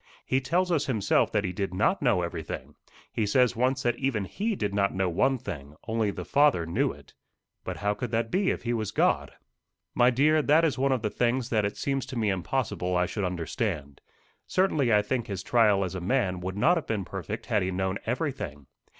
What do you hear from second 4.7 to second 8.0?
not know one thing only the Father knew it." "But how